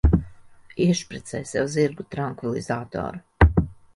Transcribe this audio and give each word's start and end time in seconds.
Iešpricē 0.85 1.41
sev 1.51 1.69
zirgu 1.75 2.07
trankvilizatoru. 2.15 3.57